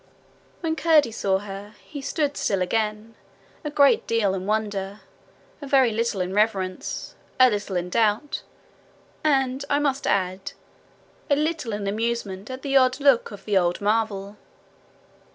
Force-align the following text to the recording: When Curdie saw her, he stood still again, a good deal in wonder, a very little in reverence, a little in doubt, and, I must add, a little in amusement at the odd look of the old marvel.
When 0.61 0.75
Curdie 0.75 1.11
saw 1.11 1.37
her, 1.37 1.75
he 1.83 2.01
stood 2.01 2.35
still 2.35 2.63
again, 2.63 3.13
a 3.63 3.69
good 3.69 4.07
deal 4.07 4.33
in 4.33 4.47
wonder, 4.47 5.01
a 5.61 5.67
very 5.67 5.91
little 5.91 6.21
in 6.21 6.33
reverence, 6.33 7.13
a 7.39 7.51
little 7.51 7.75
in 7.75 7.91
doubt, 7.91 8.41
and, 9.23 9.63
I 9.69 9.77
must 9.77 10.07
add, 10.07 10.53
a 11.29 11.35
little 11.35 11.71
in 11.71 11.85
amusement 11.85 12.49
at 12.49 12.63
the 12.63 12.75
odd 12.75 12.99
look 12.99 13.29
of 13.29 13.45
the 13.45 13.59
old 13.59 13.79
marvel. 13.79 14.37